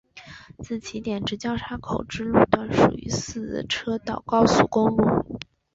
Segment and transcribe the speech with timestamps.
[0.63, 5.39] 自起点至交叉口之路段属于四车道高速公路。